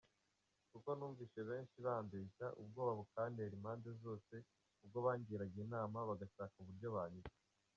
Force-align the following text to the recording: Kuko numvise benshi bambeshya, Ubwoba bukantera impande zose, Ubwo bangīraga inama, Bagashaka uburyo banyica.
Kuko 0.71 0.89
numvise 0.97 1.39
benshi 1.49 1.77
bambeshya, 1.87 2.45
Ubwoba 2.61 2.91
bukantera 2.99 3.53
impande 3.57 3.89
zose, 4.03 4.33
Ubwo 4.83 4.97
bangīraga 5.05 5.57
inama, 5.65 5.97
Bagashaka 6.09 6.55
uburyo 6.61 6.87
banyica. 6.95 7.35